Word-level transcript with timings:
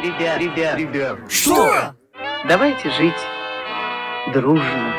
Ребят, 0.00 0.38
ребят, 0.38 0.78
Ребят, 0.78 1.18
Что? 1.30 1.94
давайте 2.46 2.90
жить 2.90 3.14
дружно. 4.32 4.94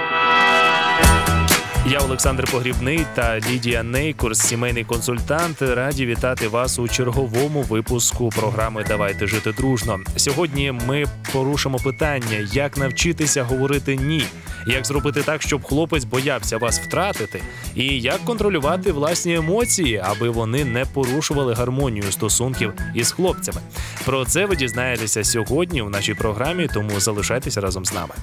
Я 1.88 2.00
Олександр 2.00 2.52
Погрібний 2.52 3.06
та 3.16 3.40
Лідія 3.40 3.84
Нейкурс, 3.84 4.40
сімейний 4.40 4.84
консультант. 4.84 5.62
Раді 5.62 6.06
вітати 6.06 6.48
вас 6.48 6.80
у 6.80 6.88
черговому 6.88 7.62
випуску 7.62 8.30
програми 8.30 8.86
Давайте 8.88 9.28
жити 9.28 9.52
дружно. 9.52 10.00
Сьогодні 10.16 10.72
ми 10.88 11.06
порушимо 11.34 11.78
питання, 11.78 12.50
як 12.54 12.78
навчитися 12.78 13.44
говорити 13.44 13.96
ні, 13.96 14.24
як 14.68 14.86
зробити 14.86 15.22
так, 15.24 15.42
щоб 15.42 15.64
хлопець 15.64 16.04
боявся 16.04 16.58
вас 16.58 16.80
втратити, 16.80 17.42
і 17.76 18.00
як 18.00 18.18
контролювати 18.18 18.92
власні 18.92 19.36
емоції, 19.36 20.04
аби 20.06 20.30
вони 20.30 20.66
не 20.66 20.86
порушували 20.86 21.54
гармонію 21.54 22.12
стосунків 22.12 22.74
із 22.94 23.12
хлопцями. 23.12 23.62
Про 24.06 24.26
це 24.26 24.46
ви 24.46 24.56
дізнаєтеся 24.56 25.24
сьогодні 25.24 25.82
у 25.82 25.90
нашій 25.90 26.14
програмі, 26.14 26.68
тому 26.74 27.00
залишайтеся 27.00 27.62
разом 27.62 27.86
з 27.86 27.94
нами. 27.94 28.14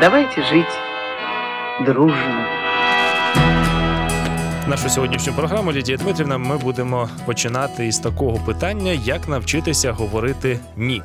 Давайте 0.00 0.44
жить 0.44 0.91
дружно. 1.80 2.46
Нашу 4.68 4.88
сьогоднішню 4.88 5.32
програму 5.32 5.72
Лідія 5.72 5.98
Дмитрівна. 5.98 6.38
Ми 6.38 6.58
будемо 6.58 7.08
починати 7.26 7.86
із 7.86 7.98
такого 7.98 8.38
питання, 8.38 8.92
як 8.92 9.28
навчитися 9.28 9.92
говорити 9.92 10.60
ні. 10.76 11.02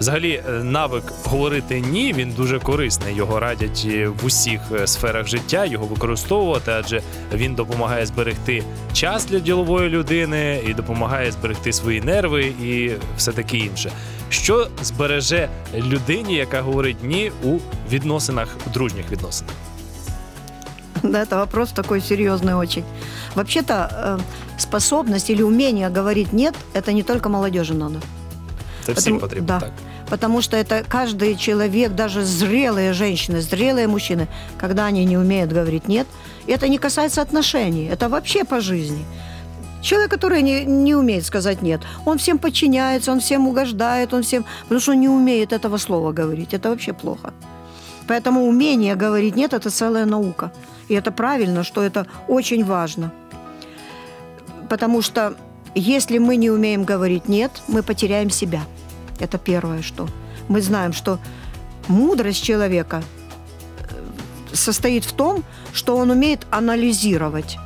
Взагалі, 0.00 0.42
е, 0.48 0.52
навик 0.52 1.04
говорити 1.24 1.80
ні 1.80 2.12
він 2.12 2.30
дуже 2.30 2.58
корисний. 2.58 3.14
Його 3.14 3.40
радять 3.40 3.86
е, 3.88 4.08
в 4.08 4.24
усіх 4.24 4.60
е, 4.72 4.86
сферах 4.86 5.26
життя 5.26 5.64
його 5.64 5.86
використовувати, 5.86 6.72
адже 6.74 7.02
він 7.34 7.54
допомагає 7.54 8.06
зберегти 8.06 8.62
час 8.92 9.26
для 9.26 9.38
ділової 9.38 9.88
людини 9.88 10.60
і 10.66 10.74
допомагає 10.74 11.32
зберегти 11.32 11.72
свої 11.72 12.00
нерви 12.00 12.44
і 12.44 12.90
все 13.16 13.32
таке 13.32 13.56
інше. 13.56 13.90
Що 14.28 14.68
збереже 14.82 15.48
людині, 15.74 16.34
яка 16.34 16.60
говорить 16.60 17.04
ні 17.04 17.32
у 17.44 17.58
відносинах, 17.90 18.56
дружніх 18.72 19.10
відносинах? 19.10 19.54
Да, 21.10 21.22
это 21.22 21.36
вопрос 21.36 21.70
такой 21.70 22.00
серьезный 22.00 22.54
очень. 22.54 22.84
Вообще-то 23.34 23.74
э, 23.74 24.18
способность 24.58 25.30
или 25.30 25.42
умение 25.42 25.88
говорить 25.90 26.32
нет, 26.32 26.54
это 26.74 26.92
не 26.92 27.02
только 27.02 27.28
молодежи 27.28 27.74
надо. 27.74 28.00
Всім 28.82 28.94
Потому- 28.94 29.20
потрібно 29.20 29.46
да. 29.46 29.60
так. 29.60 29.70
Потому 30.10 30.42
что 30.42 30.56
это 30.56 30.84
каждый 30.88 31.36
человек, 31.36 31.94
даже 31.94 32.24
зрелые 32.24 32.92
женщины, 32.92 33.40
зрелые 33.40 33.86
мужчины, 33.86 34.26
когда 34.58 34.86
они 34.86 35.04
не 35.04 35.16
умеют 35.16 35.52
говорить 35.52 35.88
нет, 35.88 36.06
это 36.48 36.68
не 36.68 36.78
касается 36.78 37.22
отношений, 37.22 37.88
это 37.92 38.08
вообще 38.08 38.44
по 38.44 38.60
жизни. 38.60 39.04
Человек, 39.82 40.10
который 40.10 40.42
не, 40.42 40.64
не 40.64 40.94
умеет 40.96 41.24
сказать 41.24 41.62
нет, 41.62 41.80
он 42.04 42.18
всем 42.18 42.38
подчиняется, 42.38 43.12
он 43.12 43.20
всем 43.20 43.46
угождает, 43.48 44.12
он 44.12 44.22
всем... 44.22 44.44
Потому 44.62 44.80
что 44.80 44.92
он 44.92 45.00
не 45.00 45.08
умеет 45.08 45.52
этого 45.52 45.78
слова 45.78 46.12
говорить. 46.12 46.54
Это 46.54 46.68
вообще 46.68 46.92
плохо. 46.92 47.32
Поэтому 48.10 48.48
умение 48.48 48.96
говорить 48.96 49.36
нет– 49.36 49.52
это 49.54 49.70
целая 49.70 50.04
наука. 50.04 50.50
И 50.88 50.94
это 50.94 51.12
правильно, 51.12 51.62
что 51.62 51.80
это 51.80 52.08
очень 52.26 52.64
важно. 52.64 53.12
Потому 54.68 55.00
что 55.00 55.36
если 55.76 56.18
мы 56.18 56.34
не 56.34 56.50
умеем 56.50 56.82
говорить 56.82 57.28
«нет», 57.28 57.62
мы 57.68 57.84
потеряем 57.84 58.28
себя. 58.28 58.62
Это 59.20 59.38
первое, 59.38 59.82
что. 59.82 60.08
Мы 60.48 60.60
знаем, 60.60 60.92
что 60.92 61.20
мудрость 61.86 62.42
человека 62.42 63.04
э, 63.78 64.56
состоит 64.56 65.04
в 65.04 65.12
том, 65.12 65.44
что 65.72 65.96
он 65.96 66.10
умеет 66.10 66.48
анализировать, 66.50 67.58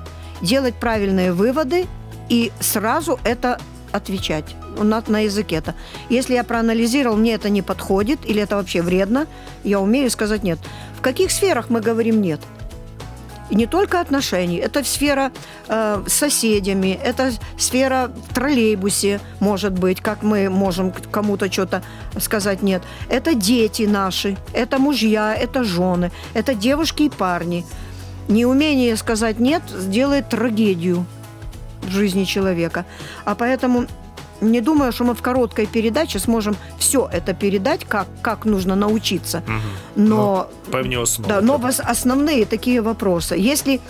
делать 0.43 0.75
правильные 0.75 1.33
выводы 1.33 1.87
и 2.29 2.53
сразу 2.61 3.19
это 3.25 3.59
отвечать 3.95 4.57
на, 4.77 5.03
на 5.07 5.21
языке 5.21 5.57
это. 5.57 5.75
Если 6.11 6.35
я 6.35 6.45
проанализировал, 6.45 7.17
мне 7.17 7.35
это 7.35 7.49
не 7.49 7.63
подходит 7.63 8.21
или 8.27 8.43
это 8.43 8.57
вообще 8.57 8.83
вредно, 8.83 9.27
я 9.63 9.81
умею 9.81 10.11
сказать 10.11 10.43
нет. 10.43 10.59
В 10.99 11.01
каких 11.01 11.31
сферах 11.31 11.71
мы 11.71 11.81
говорим 11.81 12.21
нет? 12.21 12.41
И 13.51 13.57
не 13.57 13.67
только 13.67 14.01
отношений, 14.01 14.57
это 14.57 14.83
сфера 14.85 15.31
э, 15.69 16.03
с 16.07 16.13
соседями, 16.13 16.99
это 17.05 17.31
сфера 17.59 18.11
в 18.31 18.35
троллейбусе, 18.35 19.21
может 19.39 19.79
быть, 19.79 20.01
как 20.01 20.23
мы 20.23 20.49
можем 20.49 20.93
кому-то 21.11 21.53
что-то 21.53 21.83
сказать 22.19 22.63
нет. 22.63 22.83
Это 23.11 23.35
дети 23.35 23.83
наши, 23.83 24.37
это 24.55 24.79
мужья, 24.79 25.35
это 25.35 25.63
жены, 25.63 26.11
это 26.33 26.55
девушки 26.55 27.05
и 27.05 27.11
парни. 27.11 27.65
Неумение 28.29 28.97
сказать 28.97 29.39
нет 29.39 29.63
сделает 29.69 30.31
трагедию 30.31 31.07
в 31.85 31.91
жизни 31.91 32.25
человека. 32.25 32.85
А 33.25 33.35
поэтому 33.35 33.87
не 34.41 34.61
думаю, 34.61 34.93
что 34.93 35.05
мы 35.05 35.15
в 35.15 35.23
короткой 35.23 35.67
передаче 35.67 36.19
сможем 36.19 36.57
все 36.79 37.09
это 37.13 37.35
передать, 37.35 37.85
как, 37.85 38.07
как 38.23 38.45
нужно 38.45 38.75
научиться. 38.75 39.43
Мгм. 39.47 40.09
Но 40.09 40.51
основи. 41.03 41.29
да, 41.29 41.41
но 41.41 41.61
основные 41.85 42.45
такие 42.45 42.81
вопросы. 42.81 43.37
Если 43.37 43.81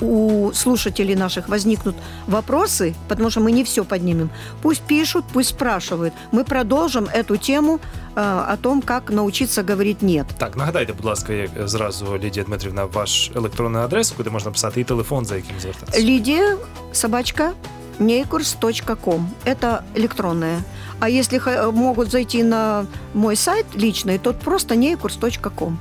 у 0.00 0.50
слушателей 0.54 1.14
наших 1.14 1.48
возникнут 1.48 1.94
вопросы, 2.26 2.94
потому 3.08 3.30
что 3.30 3.40
мы 3.40 3.52
не 3.52 3.62
все 3.62 3.84
поднимем, 3.84 4.30
пусть 4.62 4.82
пишут, 4.82 5.24
пусть 5.32 5.48
спрашивают. 5.50 6.12
Мы 6.32 6.42
продолжим 6.44 7.04
эту 7.04 7.36
тему 7.36 7.78
э, 8.16 8.20
о 8.52 8.56
том, 8.56 8.82
как 8.82 9.10
научиться 9.10 9.62
говорить 9.62 10.02
«нет». 10.02 10.26
Так, 10.38 10.56
нагадайте, 10.56 10.92
будь 10.92 11.04
ласка, 11.04 11.32
як 11.32 11.50
зразу 11.68 12.18
Лідія 12.22 12.44
Дмитрівна, 12.44 12.84
ваш 12.84 13.30
електронний 13.36 13.82
адрес, 13.82 14.10
куди 14.10 14.30
можна 14.30 14.50
писати, 14.50 14.80
і 14.80 14.84
телефон, 14.84 15.24
за 15.26 15.36
яким 15.36 15.60
звертатися. 15.60 16.04
Лидия, 16.06 16.56
собачка, 16.92 17.52
нейкурс.ком. 17.98 19.30
Это 19.44 19.82
электронная. 19.94 20.62
А 21.00 21.08
если 21.08 21.38
х- 21.38 21.70
могут 21.70 22.10
зайти 22.10 22.42
на 22.42 22.86
мой 23.14 23.36
сайт 23.36 23.66
личный, 23.76 24.18
то 24.18 24.32
просто 24.34 24.74
нейкурс.ком. 24.74 25.78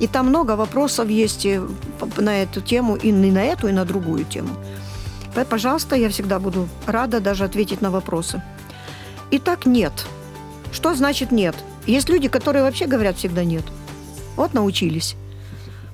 И 0.00 0.06
там 0.06 0.28
много 0.28 0.56
вопросов 0.56 1.08
есть 1.08 1.46
на 2.16 2.42
эту 2.42 2.60
тему, 2.60 2.96
и 2.96 3.12
на 3.12 3.44
эту, 3.44 3.68
и 3.68 3.72
на 3.72 3.84
другую 3.84 4.24
тему. 4.24 4.50
Пожалуйста, 5.50 5.96
я 5.96 6.08
всегда 6.08 6.38
буду 6.38 6.68
рада 6.86 7.20
даже 7.20 7.44
ответить 7.44 7.82
на 7.82 7.90
вопросы. 7.90 8.42
Итак, 9.30 9.66
нет. 9.66 9.92
Что 10.72 10.94
значит 10.94 11.32
нет? 11.32 11.54
Есть 11.86 12.08
люди, 12.08 12.28
которые 12.28 12.62
вообще 12.62 12.86
говорят 12.86 13.16
всегда 13.16 13.44
нет. 13.44 13.64
Вот 14.36 14.54
научились. 14.54 15.16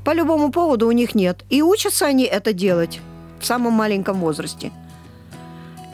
По 0.04 0.14
любому 0.14 0.50
поводу 0.50 0.86
у 0.88 0.92
них 0.92 1.14
нет. 1.14 1.44
И 1.50 1.62
учатся 1.62 2.06
они 2.06 2.24
это 2.24 2.52
делать 2.52 3.00
в 3.40 3.46
самом 3.46 3.72
маленьком 3.72 4.20
возрасте. 4.20 4.72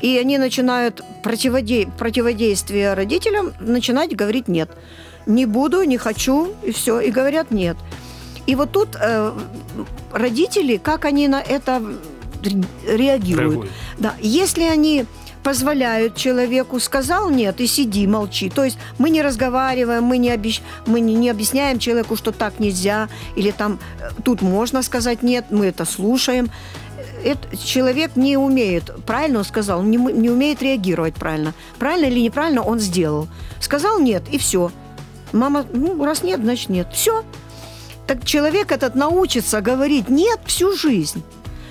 И 0.00 0.16
они 0.16 0.38
начинают 0.38 1.02
противоде- 1.24 1.90
противодействие 1.98 2.94
родителям 2.94 3.52
начинать 3.60 4.14
говорить 4.14 4.48
нет. 4.48 4.70
Не 5.28 5.46
буду, 5.46 5.84
не 5.84 5.98
хочу, 5.98 6.48
и 6.66 6.70
все. 6.70 7.00
И 7.00 7.10
говорят 7.10 7.50
нет. 7.50 7.76
И 8.46 8.56
вот 8.56 8.72
тут 8.72 8.88
э, 9.00 9.32
родители, 10.12 10.78
как 10.78 11.04
они 11.04 11.28
на 11.28 11.40
это 11.40 11.82
ре- 12.42 12.96
реагируют. 12.96 13.52
Реагують. 13.52 13.70
Да, 13.98 14.14
если 14.22 14.64
они 14.64 15.04
позволяют 15.42 16.14
человеку, 16.16 16.80
сказал 16.80 17.30
нет, 17.30 17.60
и 17.60 17.66
сиди, 17.66 18.06
молчи. 18.06 18.50
То 18.50 18.64
есть 18.64 18.78
мы 18.98 19.10
не 19.10 19.22
разговариваем, 19.22 20.04
мы 20.04 20.18
не, 20.18 20.30
обещ... 20.30 20.62
мы 20.86 21.00
не, 21.00 21.14
не 21.14 21.30
объясняем 21.30 21.78
человеку, 21.78 22.16
что 22.16 22.32
так 22.32 22.58
нельзя, 22.58 23.08
или 23.36 23.50
там 23.50 23.78
э, 24.00 24.10
тут 24.24 24.42
можно 24.42 24.82
сказать 24.82 25.22
нет, 25.22 25.44
мы 25.50 25.66
это 25.66 25.84
слушаем. 25.84 26.50
Это, 27.24 27.56
человек 27.56 28.16
не 28.16 28.36
умеет, 28.36 28.90
правильно 29.06 29.38
он 29.38 29.44
сказал, 29.44 29.82
не, 29.82 29.96
не 29.96 30.30
умеет 30.30 30.62
реагировать 30.62 31.14
правильно. 31.14 31.52
Правильно 31.78 32.06
или 32.06 32.20
неправильно 32.20 32.62
он 32.62 32.80
сделал. 32.80 33.28
Сказал 33.60 34.00
нет, 34.00 34.22
и 34.32 34.38
все. 34.38 34.70
Мама, 35.32 35.66
ну, 35.72 36.04
раз 36.04 36.22
нет, 36.22 36.40
значит 36.40 36.68
нет. 36.68 36.88
Все. 36.92 37.24
Так 38.06 38.24
человек 38.24 38.72
этот 38.72 38.94
научится 38.94 39.60
говорить 39.60 40.08
нет 40.08 40.40
всю 40.46 40.74
жизнь. 40.76 41.22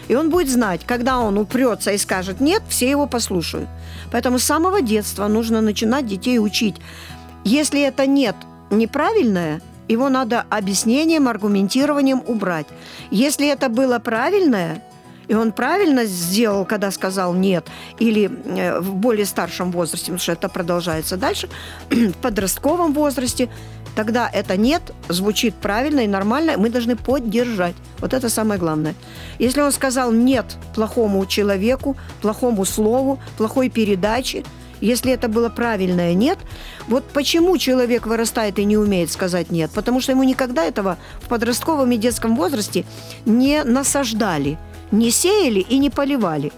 И 0.08 0.16
он 0.16 0.30
будет 0.30 0.50
знать, 0.50 0.82
когда 0.86 1.20
он 1.20 1.38
упрется 1.38 1.92
и 1.92 1.98
скажет 1.98 2.40
нет, 2.40 2.64
все 2.70 2.90
его 2.90 3.08
послушают. 3.08 3.68
Поэтому 4.12 4.40
с 4.40 4.44
самого 4.44 4.82
детства 4.82 5.28
нужно 5.28 5.62
начинать 5.62 6.06
детей 6.06 6.40
учить. 6.40 6.76
Если 7.44 7.82
это 7.82 8.06
нет 8.06 8.36
неправильное, 8.70 9.62
его 9.88 10.10
надо 10.10 10.46
объяснением, 10.50 11.28
аргументированием 11.28 12.22
убрать. 12.26 12.68
Если 13.10 13.50
это 13.50 13.70
было 13.70 14.00
правильное, 14.00 14.84
и 15.28 15.36
он 15.36 15.52
правильно 15.52 16.06
сделал, 16.06 16.66
когда 16.66 16.92
сказал 16.92 17.34
нет, 17.34 17.66
или 18.00 18.30
э, 18.30 18.80
в 18.80 18.96
более 18.96 19.26
старшем 19.26 19.72
возрасте, 19.72 20.06
потому 20.06 20.20
что 20.20 20.32
это 20.32 20.50
продолжается 20.50 21.18
дальше, 21.18 21.50
в 21.90 22.14
подростковом 22.14 22.94
возрасте, 22.94 23.50
тогда 23.96 24.30
это 24.32 24.58
нет 24.58 24.82
звучит 25.10 25.56
правильно 25.56 26.02
и 26.02 26.08
нормально, 26.08 26.54
мы 26.58 26.70
должны 26.70 26.96
поддержать. 26.96 27.76
Вот 28.00 28.14
это 28.14 28.30
самое 28.30 28.60
главное. 28.60 28.94
Если 29.40 29.62
он 29.62 29.72
сказал 29.72 30.12
нет 30.12 30.58
плохому 30.76 31.26
человеку, 31.26 31.98
плохому 32.22 32.66
слову, 32.66 33.20
плохой 33.38 33.70
передаче, 33.70 34.44
если 34.82 35.12
это 35.12 35.28
было 35.28 35.50
правильное 35.50 36.14
нет, 36.14 36.38
вот 36.88 37.04
почему 37.06 37.58
человек 37.58 38.06
вырастает 38.06 38.60
и 38.60 38.66
не 38.66 38.78
умеет 38.78 39.12
сказать 39.12 39.52
нет? 39.52 39.72
Потому 39.72 40.02
что 40.02 40.12
ему 40.12 40.24
никогда 40.24 40.64
этого 40.64 40.98
в 41.22 41.28
подростковом 41.28 41.92
и 41.92 41.98
детском 41.98 42.36
возрасте 42.36 42.86
не 43.26 43.64
насаждали, 43.64 44.60
не 44.92 45.12
сеяли 45.12 45.60
и 45.60 45.78
не 45.78 45.90
поливали. 45.90 46.52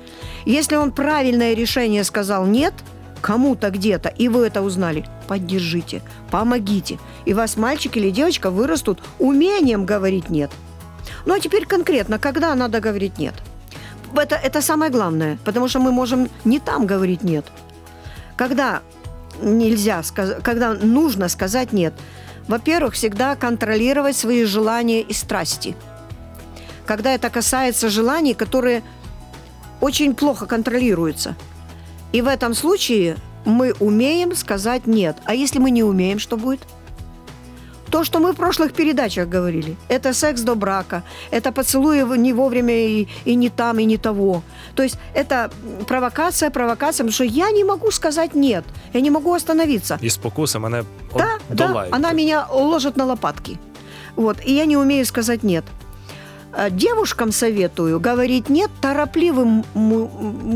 Если 0.45 0.75
он 0.75 0.91
правильное 0.91 1.53
решение 1.53 2.03
сказал 2.03 2.45
«нет», 2.45 2.73
кому-то 3.21 3.69
где-то, 3.69 4.09
и 4.09 4.29
вы 4.29 4.47
это 4.47 4.61
узнали, 4.61 5.05
поддержите, 5.27 6.01
помогите. 6.31 6.99
И 7.25 7.33
вас 7.33 7.57
мальчик 7.57 7.97
или 7.97 8.09
девочка 8.09 8.49
вырастут 8.49 8.99
умением 9.19 9.85
говорить 9.85 10.29
«нет». 10.29 10.51
Ну 11.25 11.33
а 11.33 11.39
теперь 11.39 11.65
конкретно, 11.65 12.17
когда 12.19 12.55
надо 12.55 12.79
говорить 12.79 13.19
«нет»? 13.19 13.33
Это, 14.15 14.35
это 14.35 14.61
самое 14.61 14.91
главное, 14.91 15.37
потому 15.45 15.67
что 15.67 15.79
мы 15.79 15.91
можем 15.91 16.29
не 16.45 16.59
там 16.59 16.87
говорить 16.87 17.23
«нет». 17.23 17.45
Когда 18.37 18.81
нельзя, 19.41 20.01
когда 20.41 20.73
нужно 20.73 21.29
сказать 21.29 21.73
«нет», 21.73 21.93
во-первых, 22.47 22.95
всегда 22.95 23.35
контролировать 23.35 24.17
свои 24.17 24.43
желания 24.43 25.01
и 25.01 25.13
страсти. 25.13 25.75
Когда 26.89 27.13
это 27.13 27.29
касается 27.29 27.89
желаний, 27.89 28.33
которые 28.33 28.81
очень 29.79 30.15
плохо 30.15 30.47
контролируются. 30.47 31.35
И 32.11 32.21
в 32.21 32.27
этом 32.27 32.55
случае 32.55 33.15
мы 33.45 33.75
умеем 33.79 34.35
сказать 34.35 34.87
«нет». 34.87 35.15
А 35.25 35.35
если 35.35 35.59
мы 35.59 35.69
не 35.69 35.83
умеем, 35.83 36.17
что 36.17 36.35
будет? 36.35 36.59
То, 37.91 38.03
что 38.03 38.19
мы 38.19 38.31
в 38.31 38.35
прошлых 38.35 38.73
передачах 38.73 39.29
говорили. 39.29 39.75
Это 39.87 40.13
секс 40.13 40.41
до 40.41 40.55
брака, 40.55 41.03
это 41.29 41.51
поцелуи 41.51 42.17
не 42.17 42.33
вовремя 42.33 42.73
и, 42.73 43.07
и 43.25 43.35
не 43.35 43.49
там, 43.49 43.77
и 43.77 43.85
не 43.85 43.97
того. 43.97 44.41
То 44.73 44.81
есть 44.81 44.97
это 45.13 45.51
провокация, 45.87 46.49
провокация, 46.49 47.03
потому 47.03 47.11
что 47.11 47.23
я 47.23 47.51
не 47.51 47.63
могу 47.63 47.91
сказать 47.91 48.33
«нет», 48.33 48.63
я 48.93 49.01
не 49.01 49.11
могу 49.11 49.33
остановиться. 49.33 49.99
І 50.01 50.09
спокуса 50.09 50.59
мене 50.59 50.83
от 51.13 51.21
Да, 51.51 51.67
да, 51.67 51.87
она 51.91 52.13
меня 52.13 52.47
ложит 52.51 52.97
на 52.97 53.05
лопатки. 53.05 53.57
Вот, 54.15 54.37
и 54.47 54.53
я 54.53 54.65
не 54.65 54.77
умею 54.77 55.05
сказать 55.05 55.43
нет. 55.43 55.63
А 56.51 56.69
Девушкам 56.69 57.31
советую 57.31 57.99
говорить 57.99 58.49
нет 58.49 58.71
торопливым 58.81 59.63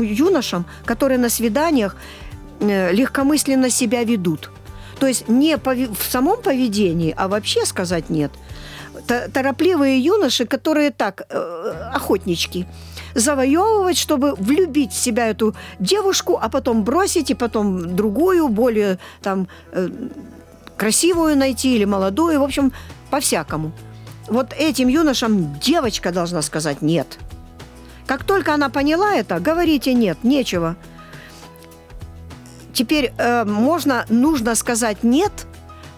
юношам, 0.02 0.66
которые 0.84 1.18
на 1.18 1.28
свиданиях 1.28 1.96
э, 2.60 2.92
легкомысленно 2.92 3.70
себя 3.70 4.02
ведут. 4.04 4.50
То 4.98 5.06
есть 5.06 5.28
не 5.28 5.56
в 5.56 6.02
самом 6.10 6.40
поведении, 6.42 7.14
а 7.16 7.28
вообще 7.28 7.64
сказать 7.64 8.10
нет. 8.10 8.32
Торопливые 9.06 9.98
юноши, 9.98 10.46
которые 10.46 10.90
так, 10.90 11.26
э, 11.28 11.90
охотнички, 11.92 12.66
завоевывать, 13.14 13.96
чтобы 13.96 14.34
влюбить 14.34 14.92
в 14.92 14.98
себя 14.98 15.28
эту 15.28 15.54
девушку, 15.78 16.38
а 16.40 16.48
потом 16.48 16.84
бросить, 16.84 17.30
и 17.30 17.34
потом 17.34 17.96
другую, 17.96 18.48
более 18.48 18.98
там 19.22 19.48
э, 19.72 19.88
красивую 20.76 21.36
найти 21.36 21.76
или 21.76 21.84
молодую, 21.84 22.40
в 22.40 22.42
общем, 22.42 22.72
по-всякому. 23.10 23.72
Вот 24.28 24.52
этим 24.52 24.88
юношам 24.88 25.58
девочка 25.58 26.12
должна 26.12 26.42
сказать 26.42 26.82
«нет». 26.82 27.18
Как 28.06 28.24
только 28.24 28.52
она 28.54 28.68
поняла 28.68 29.14
это, 29.14 29.40
говорите 29.40 29.94
«нет», 29.94 30.18
нечего. 30.24 30.76
Теперь 32.72 33.12
э, 33.16 33.44
можно, 33.44 34.04
нужно 34.08 34.54
сказать 34.54 35.02
«нет», 35.02 35.46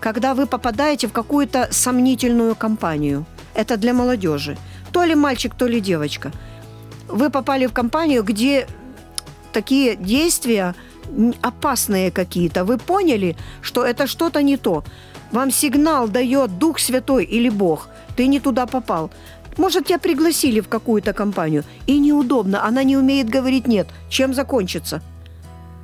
когда 0.01 0.35
вы 0.35 0.47
попадаете 0.47 1.09
в 1.09 1.13
какую-то 1.13 1.69
сомнительную 1.71 2.55
компанию. 2.55 3.25
Это 3.55 3.77
для 3.77 3.93
молодежи. 3.93 4.57
То 4.93 5.05
ли 5.05 5.15
мальчик, 5.15 5.55
то 5.55 5.67
ли 5.67 5.81
девочка. 5.81 6.33
Вы 7.09 7.31
попали 7.31 7.67
в 7.67 7.73
компанию, 7.73 8.23
где 8.23 8.67
такие 9.53 9.97
действия 9.97 10.75
опасные 11.43 12.11
какие-то. 12.11 12.65
Вы 12.65 12.79
поняли, 12.79 13.37
что 13.63 13.85
это 13.85 14.07
что-то 14.07 14.43
не 14.43 14.57
то. 14.57 14.85
Вам 15.33 15.51
сигнал 15.51 16.09
дает 16.09 16.59
Дух 16.59 16.79
Святой 16.79 17.25
или 17.25 17.49
Бог. 17.49 17.89
Ты 18.17 18.27
не 18.27 18.41
туда 18.41 18.67
попал. 18.67 19.11
Может, 19.57 19.87
тебя 19.87 19.99
пригласили 19.99 20.61
в 20.61 20.69
какую-то 20.69 21.13
компанию. 21.13 21.65
И 21.87 21.99
неудобно. 21.99 22.65
Она 22.65 22.83
не 22.83 22.97
умеет 22.97 23.29
говорить 23.29 23.67
«нет». 23.67 23.89
Чем 24.09 24.35
закончится? 24.35 25.03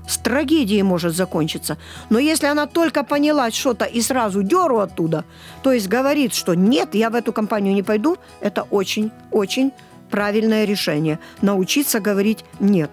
С 0.08 0.19
трагедией 0.19 0.82
может 0.82 1.14
закончиться. 1.14 1.79
Но 2.11 2.19
если 2.19 2.46
она 2.46 2.67
только 2.67 3.05
поняла 3.05 3.50
что-то 3.50 3.84
и 3.84 4.02
сразу 4.02 4.43
деру 4.43 4.79
оттуда, 4.79 5.25
то 5.62 5.73
есть 5.73 5.88
говорит, 5.88 6.34
что 6.34 6.55
нет, 6.55 6.94
я 6.94 7.08
в 7.08 7.14
эту 7.14 7.32
компанию 7.32 7.73
не 7.73 7.82
пойду, 7.82 8.17
это 8.40 8.62
очень-очень 8.62 9.73
правильное 10.11 10.64
решение. 10.64 11.19
Научиться 11.40 12.00
говорить 12.00 12.44
нет. 12.61 12.90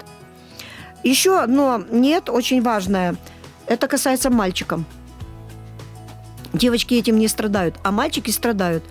Еще 1.03 1.39
одно 1.39 1.81
нет, 1.91 2.29
очень 2.29 2.61
важное. 2.61 3.15
Это 3.65 3.87
касается 3.87 4.29
мальчикам. 4.29 4.85
Девочки 6.53 6.95
этим 6.95 7.17
не 7.17 7.27
страдают, 7.27 7.75
а 7.83 7.91
мальчики 7.91 8.31
страдают, 8.31 8.83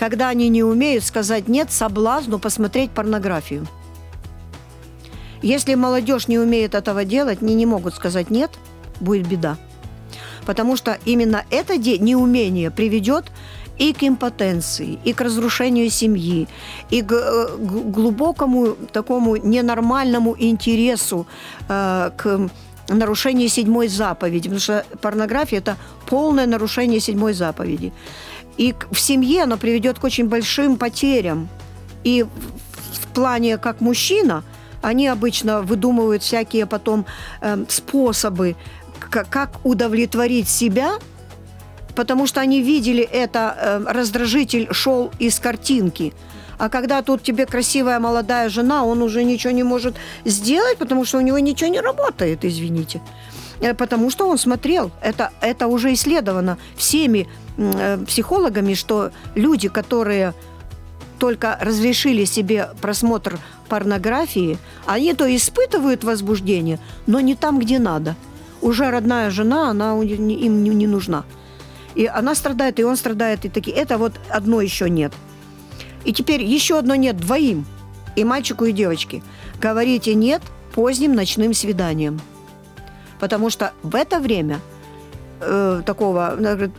когда 0.00 0.30
они 0.30 0.48
не 0.48 0.62
умеют 0.62 1.04
сказать 1.04 1.46
нет 1.46 1.70
соблазну 1.70 2.38
посмотреть 2.38 2.90
порнографию. 2.90 3.66
Если 5.42 5.74
молодежь 5.74 6.26
не 6.26 6.38
умеет 6.38 6.74
этого 6.74 7.04
делать, 7.04 7.42
они 7.42 7.54
не 7.54 7.66
могут 7.66 7.94
сказать 7.94 8.30
нет, 8.30 8.50
будет 8.98 9.28
беда. 9.28 9.58
Потому 10.46 10.76
что 10.76 10.98
именно 11.04 11.44
это 11.50 11.76
неумение 11.76 12.70
приведет 12.70 13.26
и 13.76 13.92
к 13.92 14.02
импотенции, 14.02 14.98
и 15.04 15.12
к 15.12 15.20
разрушению 15.20 15.90
семьи, 15.90 16.48
и 16.88 17.02
к 17.02 17.12
э, 17.12 17.56
глубокому 17.58 18.76
такому 18.92 19.36
ненормальному 19.36 20.34
интересу 20.38 21.26
э, 21.68 22.10
к 22.16 22.50
нарушению 22.88 23.50
седьмой 23.50 23.88
заповеди, 23.88 24.48
потому 24.48 24.60
что 24.60 24.84
порнография– 25.02 25.58
это 25.60 25.76
полное 26.06 26.46
нарушение 26.46 27.00
седьмой 27.00 27.34
заповеди. 27.34 27.92
И 28.60 28.74
в 28.90 29.00
семье 29.00 29.44
оно 29.44 29.56
приведет 29.56 29.98
к 29.98 30.04
очень 30.04 30.28
большим 30.28 30.76
потерям. 30.76 31.48
И 32.04 32.24
в- 32.24 33.06
плане 33.14 33.56
как 33.56 33.80
мужчина, 33.80 34.44
они 34.82 35.08
обычно 35.08 35.62
выдумывают 35.62 36.22
всякие 36.22 36.66
потом 36.66 37.06
эм, 37.40 37.66
способы, 37.68 38.56
как 39.10 39.50
удовлетворить 39.64 40.48
себя, 40.48 40.90
потому 41.94 42.26
что 42.26 42.40
они 42.42 42.62
видели 42.62 43.02
это, 43.02 43.56
э, 43.58 43.92
раздражитель 43.92 44.68
шел 44.72 45.10
из 45.18 45.40
картинки. 45.40 46.12
А 46.58 46.68
когда 46.68 47.00
тут 47.02 47.22
тебе 47.22 47.46
красивая 47.46 47.98
молодая 47.98 48.50
жена, 48.50 48.84
он 48.84 49.02
уже 49.02 49.24
ничего 49.24 49.52
не 49.54 49.62
может 49.64 49.94
сделать, 50.26 50.76
потому 50.76 51.06
что 51.06 51.18
у 51.18 51.22
него 51.22 51.38
ничего 51.38 51.70
не 51.70 51.80
работает, 51.80 52.44
извините. 52.44 53.00
Э, 53.60 53.74
Потому 53.74 54.10
что 54.10 54.28
он 54.28 54.38
смотрел. 54.38 54.90
Это, 55.02 55.30
это 55.40 55.66
уже 55.66 55.92
исследовано 55.92 56.58
всеми 56.76 57.28
э, 57.56 57.98
психологами, 58.06 58.74
что 58.74 59.10
люди, 59.34 59.68
которые 59.68 60.34
только 61.18 61.58
разрешили 61.60 62.24
себе 62.24 62.70
просмотр 62.80 63.38
порнографии, 63.68 64.58
они 64.86 65.14
то 65.14 65.24
испытывают 65.36 66.02
возбуждение, 66.02 66.78
но 67.06 67.20
не 67.20 67.34
там, 67.34 67.58
где 67.58 67.78
надо. 67.78 68.16
Уже 68.62 68.90
родная 68.90 69.30
жена, 69.30 69.70
она 69.70 69.92
им 70.02 70.64
не, 70.64 70.86
нужна. 70.86 71.24
И 71.94 72.06
она 72.06 72.34
страдает, 72.34 72.78
и 72.80 72.84
он 72.84 72.96
страдает, 72.96 73.44
и 73.44 73.48
такие. 73.48 73.76
Это 73.76 73.98
вот 73.98 74.14
одно 74.30 74.60
еще 74.60 74.88
нет. 74.88 75.12
И 76.04 76.12
теперь 76.12 76.42
еще 76.42 76.78
одно 76.78 76.94
нет 76.94 77.16
двоим, 77.16 77.66
и 78.16 78.24
мальчику, 78.24 78.64
и 78.64 78.72
девочке. 78.72 79.22
Говорите 79.60 80.14
нет 80.14 80.42
поздним 80.74 81.14
ночным 81.14 81.52
свиданиям. 81.52 82.20
Потому 83.20 83.50
что 83.50 83.72
в 83.82 83.94
это 83.94 84.18
время 84.18 84.60
э, 85.40 85.82
такого 85.84 86.28
она 86.28 86.54
говорит, 86.54 86.72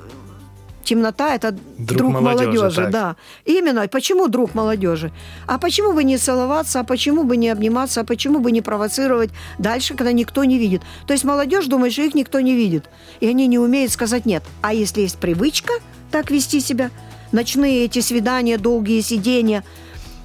темнота 0.84 1.36
это 1.36 1.52
Друг 1.52 1.98
друг, 1.98 2.12
молодежи, 2.12 2.48
молодежи, 2.48 2.82
так. 2.82 2.92
да. 2.92 3.16
Именно. 3.46 3.88
Почему 3.88 4.28
друг 4.28 4.56
молодежи? 4.56 5.12
А 5.48 5.58
почему 5.58 5.94
бы 5.94 6.04
не 6.04 6.18
целоваться, 6.18 6.80
а 6.80 6.84
почему 6.84 7.24
бы 7.24 7.38
не 7.38 7.50
обниматься, 7.50 8.02
а 8.02 8.04
почему 8.04 8.40
бы 8.40 8.52
не 8.52 8.62
провоцировать 8.62 9.30
дальше, 9.60 9.96
когда 9.96 10.12
никто 10.12 10.44
не 10.44 10.58
видит? 10.58 10.82
То 11.08 11.14
есть 11.14 11.24
молодежь 11.24 11.68
думает, 11.68 11.94
что 11.94 12.02
их 12.02 12.16
никто 12.16 12.40
не 12.40 12.56
видит, 12.56 12.90
и 13.22 13.28
они 13.28 13.48
не 13.48 13.60
умеют 13.60 13.92
сказать 13.92 14.26
нет. 14.26 14.44
А 14.62 14.74
если 14.74 15.02
есть 15.02 15.18
привычка 15.18 15.74
так 16.12 16.32
вести 16.32 16.60
себя, 16.60 16.90
ночные 17.32 17.86
эти 17.86 18.02
свидания, 18.02 18.58
долгие 18.58 19.02
сидения, 19.02 19.64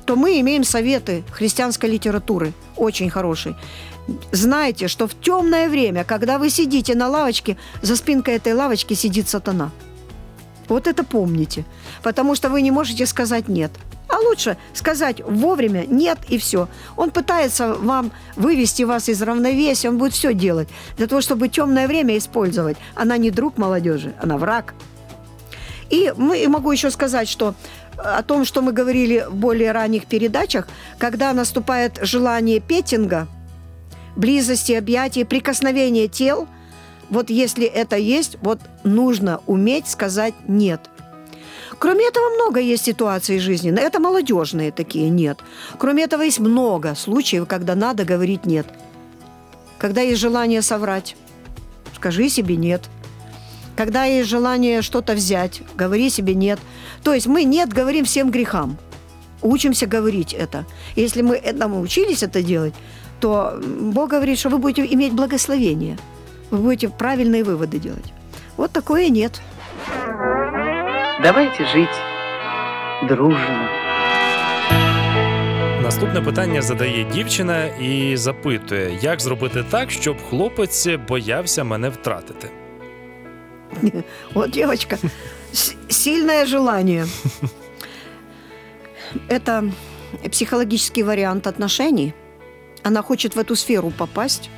то 0.06 0.16
мы 0.16 0.40
имеем 0.40 0.64
советы 0.64 1.24
христианской 1.32 1.90
литературы, 1.90 2.52
очень 2.76 3.10
хорошие. 3.10 3.56
Знаете, 4.30 4.88
что 4.88 5.08
в 5.08 5.20
темное 5.20 5.68
время, 5.68 6.04
когда 6.04 6.38
вы 6.38 6.48
сидите 6.48 6.94
на 6.94 7.08
лавочке, 7.08 7.56
за 7.82 7.96
спинкой 7.96 8.36
этой 8.36 8.54
лавочки 8.54 8.94
сидит 8.94 9.28
сатана. 9.28 9.72
Вот 10.68 10.86
это 10.86 11.04
помните. 11.04 11.64
Потому 12.02 12.34
что 12.34 12.48
вы 12.48 12.62
не 12.62 12.70
можете 12.70 13.06
сказать 13.06 13.48
«нет». 13.48 13.72
А 14.08 14.18
лучше 14.18 14.56
сказать 14.72 15.20
вовремя 15.20 15.84
«нет» 15.86 16.18
и 16.28 16.38
все. 16.38 16.68
Он 16.96 17.10
пытается 17.10 17.74
вам 17.74 18.12
вывести 18.36 18.84
вас 18.84 19.08
из 19.08 19.20
равновесия, 19.20 19.88
он 19.88 19.98
будет 19.98 20.12
все 20.12 20.32
делать 20.32 20.68
для 20.96 21.08
того, 21.08 21.20
чтобы 21.20 21.48
темное 21.48 21.88
время 21.88 22.16
использовать. 22.16 22.76
Она 22.94 23.16
не 23.16 23.32
друг 23.32 23.58
молодежи, 23.58 24.14
она 24.20 24.38
враг. 24.38 24.74
И 25.90 26.12
мы, 26.16 26.46
могу 26.48 26.72
еще 26.72 26.90
сказать, 26.90 27.28
что 27.28 27.54
о 27.98 28.22
том, 28.22 28.44
что 28.44 28.62
мы 28.62 28.72
говорили 28.72 29.26
в 29.28 29.34
более 29.34 29.72
ранних 29.72 30.06
передачах, 30.06 30.68
когда 30.98 31.32
наступает 31.32 31.98
желание 32.02 32.60
петинга, 32.60 33.26
близости, 34.16 34.72
объятий, 34.72 35.24
прикосновения 35.24 36.08
тел, 36.08 36.48
вот 37.10 37.30
если 37.30 37.66
это 37.66 37.96
есть, 37.96 38.36
вот 38.42 38.60
нужно 38.84 39.40
уметь 39.46 39.88
сказать 39.88 40.34
«нет». 40.48 40.80
Кроме 41.78 42.08
этого, 42.08 42.30
много 42.30 42.58
есть 42.58 42.84
ситуаций 42.86 43.38
жизненных. 43.38 43.84
Это 43.84 44.00
молодежные 44.00 44.72
такие, 44.72 45.10
нет. 45.10 45.40
Кроме 45.78 46.04
этого, 46.04 46.22
есть 46.22 46.38
много 46.38 46.94
случаев, 46.94 47.46
когда 47.46 47.74
надо 47.74 48.04
говорить 48.04 48.46
«нет». 48.46 48.66
Когда 49.78 50.00
есть 50.00 50.20
желание 50.20 50.62
соврать, 50.62 51.16
скажи 51.94 52.28
себе 52.30 52.56
«нет». 52.56 52.82
Когда 53.75 54.03
есть 54.05 54.29
желание 54.29 54.81
что-то 54.81 55.13
взять, 55.13 55.61
говори 55.75 56.09
себе 56.09 56.35
«нет». 56.35 56.59
То 57.03 57.13
есть 57.13 57.27
мы 57.27 57.43
«нет» 57.43 57.73
говорим 57.73 58.05
всем 58.05 58.29
грехам. 58.29 58.77
Учимся 59.41 59.87
говорить 59.87 60.33
это. 60.33 60.65
Если 60.95 61.21
мы 61.21 61.35
этому 61.35 61.81
учились 61.81 62.23
это 62.23 62.43
делать, 62.43 62.73
то 63.19 63.59
Бог 63.79 64.09
говорит, 64.09 64.37
что 64.39 64.49
вы 64.49 64.57
будете 64.57 64.93
иметь 64.93 65.13
благословение. 65.13 65.97
Вы 66.51 66.57
будете 66.57 66.89
правильные 66.89 67.43
выводы 67.43 67.79
делать. 67.79 68.13
Вот 68.57 68.71
такое 68.71 69.09
«нет». 69.09 69.41
Давайте 71.23 71.65
жить 71.65 71.89
дружно. 73.07 73.67
Наступне 75.83 76.21
питання 76.21 76.61
задає 76.61 77.05
дівчина 77.13 77.65
і 77.65 78.17
запитує, 78.17 78.99
як 79.01 79.21
зробити 79.21 79.63
так, 79.69 79.91
щоб 79.91 80.17
хлопець 80.29 80.87
боявся 81.07 81.63
мене 81.63 81.89
втратити. 81.89 82.49
Вот 84.34 84.50
девочка, 84.50 84.98
сильное 85.88 86.46
желание. 86.46 87.06
Это 89.28 89.70
психологический 90.30 91.02
вариант 91.02 91.46
отношений. 91.46 92.14
Она 92.82 93.02
хочет 93.02 93.34
в 93.36 93.38
эту 93.38 93.56
сферу 93.56 93.90
попасть. 93.90 94.50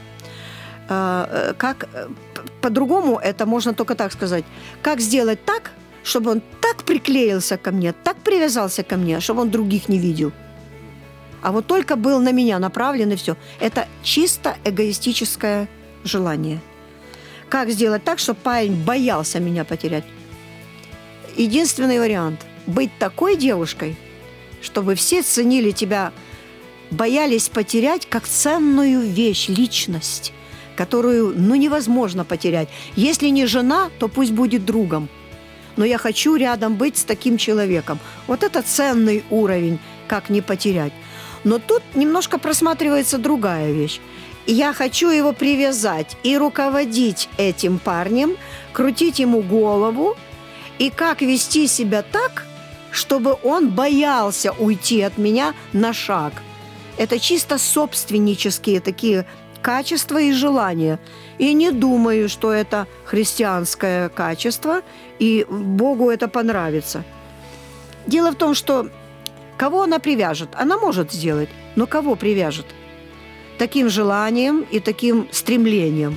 А, 0.88 1.28
э, 1.30 1.54
Как 1.54 1.88
э, 1.92 2.08
по-другому 2.60 3.18
это 3.18 3.46
можно 3.46 3.74
только 3.74 3.94
так 3.94 4.12
сказать. 4.12 4.44
Как 4.82 5.00
сделать 5.00 5.44
так, 5.44 5.70
чтобы 6.02 6.30
он 6.30 6.42
так 6.60 6.84
приклеился 6.84 7.56
ко 7.56 7.70
мне, 7.70 7.92
так 7.92 8.16
привязался 8.16 8.82
ко 8.82 8.96
мне, 8.96 9.20
чтобы 9.20 9.42
он 9.42 9.50
других 9.50 9.88
не 9.88 9.98
видел. 9.98 10.32
А 11.42 11.52
вот 11.52 11.66
только 11.66 11.96
был 11.96 12.20
на 12.20 12.32
меня 12.32 12.58
направлен 12.58 13.12
и 13.12 13.16
все. 13.16 13.36
Это 13.60 13.86
чисто 14.02 14.56
эгоистическое 14.64 15.68
желание. 16.04 16.60
Как 17.48 17.70
сделать 17.70 18.04
так, 18.04 18.18
чтобы 18.18 18.40
парень 18.40 18.74
боялся 18.74 19.40
меня 19.40 19.64
потерять? 19.64 20.04
Единственный 21.36 21.98
вариант– 21.98 22.40
быть 22.66 22.90
такой 22.98 23.36
девушкой, 23.36 23.96
чтобы 24.60 24.94
все 24.94 25.22
ценили 25.22 25.70
тебя, 25.70 26.12
боялись 26.90 27.48
потерять 27.48 28.06
как 28.06 28.26
ценную 28.26 29.00
вещь, 29.00 29.48
личность, 29.48 30.32
которую 30.76 31.32
ну, 31.36 31.54
невозможно 31.54 32.24
потерять. 32.24 32.68
Если 32.96 33.28
не 33.28 33.46
жена, 33.46 33.90
то 33.98 34.08
пусть 34.08 34.32
будет 34.32 34.66
другом. 34.66 35.08
Но 35.76 35.84
я 35.84 35.96
хочу 35.96 36.36
рядом 36.36 36.74
быть 36.74 36.98
с 36.98 37.04
таким 37.04 37.38
человеком. 37.38 37.98
Вот 38.26 38.42
это 38.42 38.62
ценный 38.62 39.24
уровень, 39.30 39.78
как 40.06 40.28
не 40.28 40.42
потерять. 40.42 40.92
Но 41.44 41.58
тут 41.58 41.82
немножко 41.94 42.38
просматривается 42.38 43.16
другая 43.16 43.72
вещь. 43.72 44.00
Я 44.50 44.72
хочу 44.72 45.10
его 45.10 45.34
привязать 45.34 46.16
и 46.22 46.38
руководить 46.38 47.28
этим 47.36 47.78
парнем, 47.78 48.38
крутить 48.72 49.18
ему 49.18 49.42
голову, 49.42 50.16
и 50.78 50.88
как 50.88 51.20
вести 51.20 51.66
себя 51.66 52.00
так, 52.02 52.46
чтобы 52.90 53.36
он 53.42 53.68
боялся 53.68 54.52
уйти 54.52 55.02
от 55.02 55.18
меня 55.18 55.52
на 55.74 55.92
шаг. 55.92 56.32
Это 56.96 57.20
чисто 57.20 57.58
собственнические 57.58 58.80
такие 58.80 59.26
качества 59.60 60.18
и 60.18 60.32
желания. 60.32 60.98
И 61.36 61.52
не 61.52 61.70
думаю, 61.70 62.30
что 62.30 62.50
это 62.50 62.86
христианское 63.04 64.08
качество, 64.08 64.80
и 65.18 65.44
Богу 65.50 66.08
это 66.08 66.26
понравится. 66.26 67.04
Дело 68.06 68.30
в 68.30 68.36
том, 68.36 68.54
что 68.54 68.88
кого 69.58 69.82
она 69.82 69.98
привяжет? 69.98 70.48
Она 70.54 70.78
может 70.78 71.12
сделать, 71.12 71.50
но 71.76 71.86
кого 71.86 72.16
привяжет? 72.16 72.64
Таким 73.58 73.88
желанием 73.88 74.64
и 74.70 74.80
таким 74.80 75.28
стремлением. 75.32 76.16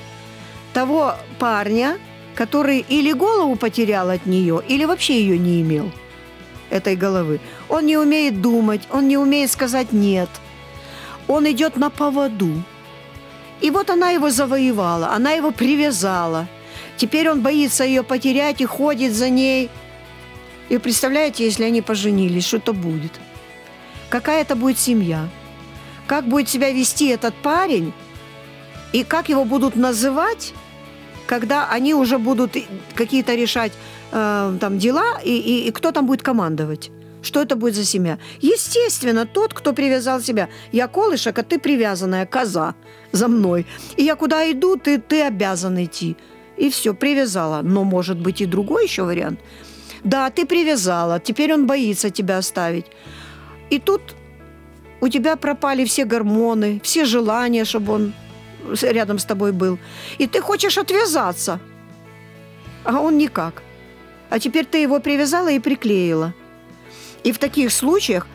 Того 0.74 1.16
парня, 1.40 1.98
который 2.36 2.86
или 2.88 3.12
голову 3.14 3.56
потерял 3.56 4.10
от 4.10 4.26
нее, 4.26 4.62
или 4.68 4.86
вообще 4.86 5.20
ее 5.20 5.38
не 5.38 5.62
имел, 5.62 5.92
этой 6.70 6.96
головы. 6.96 7.40
Он 7.68 7.86
не 7.86 7.98
умеет 7.98 8.42
думать, 8.42 8.82
он 8.92 9.08
не 9.08 9.18
умеет 9.18 9.52
сказать 9.52 9.92
«нет». 9.92 10.30
Он 11.28 11.50
идет 11.50 11.78
на 11.78 11.90
поводу. 11.90 12.64
И 13.62 13.70
вот 13.70 13.90
она 13.90 14.10
его 14.10 14.30
завоевала, 14.30 15.10
она 15.10 15.32
его 15.32 15.52
привязала. 15.52 16.48
Теперь 16.98 17.30
он 17.30 17.42
боится 17.42 17.84
ее 17.84 18.04
потерять 18.04 18.60
и 18.60 18.66
ходит 18.66 19.14
за 19.14 19.30
ней. 19.30 19.70
И 20.70 20.78
представляете, 20.78 21.46
если 21.46 21.64
они 21.64 21.82
поженились, 21.82 22.46
что 22.46 22.58
это 22.58 22.74
будет? 22.74 23.12
Какая 24.10 24.42
это 24.42 24.56
будет 24.56 24.80
семья? 24.80 25.30
Как 26.12 26.25
будет 26.27 26.50
себя 26.50 26.74
вести 26.74 27.08
этот 27.08 27.34
парень? 27.36 27.94
И 28.91 29.06
как 29.06 29.30
его 29.30 29.46
будут 29.46 29.77
называть, 29.77 30.53
когда 31.25 31.70
они 31.70 31.94
уже 31.94 32.18
будут 32.18 32.58
какие-то 32.96 33.34
решать 33.34 33.72
э, 34.12 34.58
там 34.60 34.77
дела, 34.77 35.22
и, 35.24 35.38
и- 35.38 35.68
и 35.70 35.72
кто 35.72 35.91
там 35.94 36.06
будет 36.06 36.22
командовать? 36.22 36.91
Что 37.22 37.41
это 37.41 37.56
будет 37.56 37.75
за 37.75 37.86
семья? 37.86 38.18
Естественно, 38.41 39.25
тот, 39.25 39.53
кто 39.53 39.72
привязал 39.72 40.20
себя. 40.20 40.50
Я 40.74 40.89
колышек, 40.89 41.39
а 41.39 41.44
ты 41.44 41.58
привязанная 41.60 42.25
коза 42.25 42.75
за 43.13 43.30
мной. 43.30 43.65
И 43.96 44.03
я 44.03 44.15
куда 44.18 44.51
иду, 44.51 44.75
ты, 44.75 45.00
ты 45.00 45.22
обязан 45.22 45.82
идти. 45.82 46.18
И 46.58 46.70
все, 46.70 46.94
привязала. 46.94 47.62
Но 47.62 47.86
может 47.86 48.20
быть 48.20 48.41
и 48.41 48.46
другой 48.46 48.84
еще 48.84 49.03
вариант. 49.03 49.39
Да, 50.03 50.30
ты 50.30 50.46
привязала, 50.46 51.22
теперь 51.22 51.53
он 51.53 51.68
боится 51.68 52.10
тебя 52.10 52.38
оставить. 52.38 52.88
И 53.70 53.80
тут 53.80 54.01
у 55.01 55.10
тебя 55.10 55.36
пропали 55.36 55.84
все 55.84 56.05
гормоны, 56.05 56.79
все 56.84 57.05
желания, 57.05 57.65
чтобы 57.65 57.93
он 57.93 58.13
рядом 58.81 59.17
с 59.20 59.25
тобой 59.25 59.51
был. 59.51 59.79
И 60.20 60.27
ты 60.27 60.39
хочешь 60.41 60.77
отвязаться, 60.77 61.60
а 62.84 63.00
он 63.00 63.17
никак. 63.17 63.63
А 64.29 64.39
теперь 64.39 64.65
ты 64.65 64.77
его 64.77 65.00
привязала 65.00 65.51
и 65.51 65.60
приклеила. 65.60 66.34
И 67.24 67.31
в 67.31 67.39
таких 67.39 67.72
случаях 67.72 68.27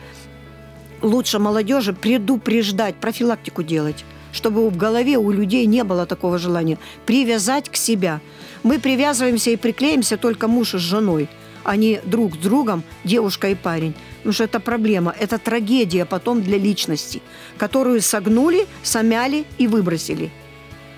лучше 1.01 1.39
молодежи 1.39 1.93
предупреждать, 1.93 2.95
профилактику 2.95 3.63
делать, 3.63 4.05
чтобы 4.31 4.69
в 4.69 4.77
голове 4.77 5.17
у 5.17 5.31
людей 5.31 5.65
не 5.65 5.83
было 5.83 6.05
такого 6.05 6.37
желания 6.37 6.77
привязать 7.05 7.69
к 7.69 7.75
себя. 7.75 8.19
Мы 8.63 8.79
привязываемся 8.79 9.51
и 9.51 9.55
приклеимся 9.55 10.17
только 10.17 10.47
муж 10.47 10.73
с 10.73 10.79
женой, 10.79 11.29
не 11.75 11.99
друг 12.03 12.35
с 12.35 12.37
другом, 12.37 12.83
девушка 13.03 13.49
и 13.49 13.55
парень. 13.55 13.93
Потому 14.17 14.33
что 14.33 14.43
это 14.43 14.59
проблема, 14.59 15.13
это 15.19 15.37
трагедия 15.37 16.05
потом 16.05 16.41
для 16.41 16.57
личности, 16.57 17.21
которую 17.57 18.01
согнули, 18.01 18.67
самяли 18.83 19.45
и 19.57 19.67
выбросили. 19.67 20.31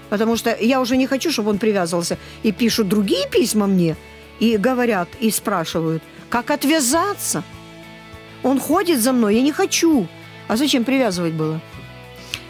Потому 0.09 0.35
что 0.37 0.55
я 0.59 0.81
уже 0.81 0.97
не 0.97 1.07
хочу, 1.07 1.31
чтобы 1.31 1.51
он 1.51 1.57
привязывался. 1.57 2.17
И 2.43 2.51
пишут 2.51 2.87
другие 2.87 3.27
письма 3.29 3.67
мне, 3.67 3.95
и 4.39 4.57
говорят, 4.57 5.09
и 5.19 5.31
спрашивают, 5.31 6.01
как 6.29 6.51
отвязаться? 6.51 7.43
Он 8.43 8.59
ходит 8.59 9.01
за 9.01 9.11
мной, 9.11 9.35
я 9.35 9.41
не 9.41 9.51
хочу. 9.51 10.07
А 10.47 10.55
зачем 10.55 10.83
привязывать 10.83 11.33
было? 11.33 11.61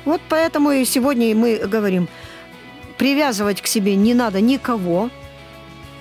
Вот 0.06 0.22
поэтому 0.30 0.72
и 0.72 0.86
сегодня 0.86 1.36
мы 1.36 1.58
говорим, 1.58 2.08
привязывать 2.98 3.62
к 3.62 3.68
себе 3.68 3.96
не 3.96 4.14
надо 4.14 4.40
никого. 4.42 5.10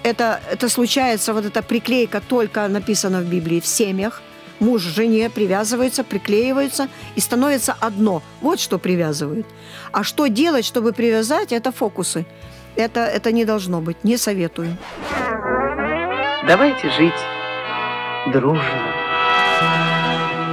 Это, 0.09 0.41
это 0.51 0.71
случается, 0.71 1.35
вот 1.35 1.45
эта 1.45 1.63
приклейка 1.63 2.23
только 2.27 2.67
написана 2.69 3.21
в 3.21 3.27
Библии 3.27 3.61
в 3.61 3.67
семьях. 3.67 4.23
Муж 4.59 4.83
жене 4.83 5.29
привязывается, 5.29 6.03
приклеивается 6.03 6.89
и 7.15 7.21
становится 7.21 7.77
одно. 7.79 8.23
Вот 8.41 8.59
что 8.59 8.79
привязывает. 8.79 9.47
А 9.93 10.03
что 10.05 10.27
делать, 10.29 10.65
чтобы 10.65 10.93
привязать, 10.93 11.53
это 11.53 11.73
фокусы. 11.73 12.25
Это, 12.75 13.01
это 13.01 13.33
не 13.33 13.45
должно 13.45 13.81
быть, 13.81 14.03
не 14.03 14.17
советую. 14.17 14.77
Давайте 16.47 16.91
жить 16.91 17.21
дружно. 18.33 18.98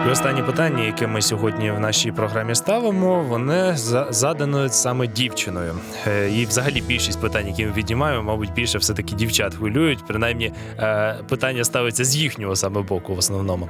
І 0.05 0.09
останнє 0.09 0.43
питання, 0.43 0.83
яке 0.83 1.07
ми 1.07 1.21
сьогодні 1.21 1.71
в 1.71 1.79
нашій 1.79 2.11
програмі 2.11 2.55
ставимо, 2.55 3.23
воно 3.23 3.77
за- 3.77 4.07
задано 4.09 4.69
саме 4.69 5.07
дівчиною. 5.07 5.75
Е, 6.07 6.29
І 6.31 6.45
взагалі 6.45 6.81
більшість 6.81 7.21
питань, 7.21 7.47
які 7.47 7.65
ми 7.65 7.71
віднімаємо, 7.71 8.23
мабуть, 8.23 8.53
більше 8.53 8.77
все-таки 8.77 9.15
дівчат 9.15 9.55
хвилюють. 9.55 9.99
Принаймні, 10.07 10.51
е, 10.79 11.15
питання 11.29 11.63
ставиться 11.63 12.03
з 12.05 12.15
їхнього 12.15 12.55
саме 12.55 12.81
боку 12.81 13.15
в 13.15 13.17
основному. 13.17 13.69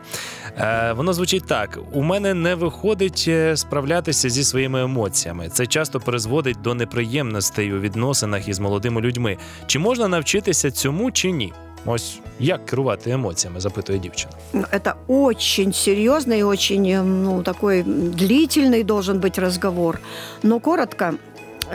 Е, 0.57 0.93
Воно 0.93 1.13
звучить 1.13 1.47
так: 1.47 1.79
у 1.93 2.01
мене 2.03 2.33
не 2.33 2.55
виходить 2.55 3.29
справлятися 3.55 4.29
зі 4.29 4.43
своїми 4.43 4.81
емоціями. 4.83 5.49
Це 5.49 5.65
часто 5.67 5.99
призводить 5.99 6.61
до 6.61 6.73
неприємностей 6.73 7.73
у 7.73 7.79
відносинах 7.79 8.47
із 8.47 8.59
молодими 8.59 9.01
людьми. 9.01 9.37
Чи 9.67 9.79
можна 9.79 10.07
навчитися 10.07 10.71
цьому 10.71 11.11
чи 11.11 11.31
ні? 11.31 11.53
Ось 11.86 12.18
як 12.38 12.66
керувати 12.66 13.10
емоціями, 13.10 13.60
запитує 13.60 13.98
дівчина. 13.98 14.32
Это 14.54 14.92
очень 15.08 15.68
серьезный 15.72 16.38
и 16.38 16.42
очень, 16.42 16.82
э, 16.84 17.02
ну, 17.02 17.42
такой 17.42 17.82
длительный 18.20 18.84
должен 18.84 19.18
быть 19.20 19.40
разговор. 19.40 19.98
Но 20.42 20.60
коротко, 20.60 21.14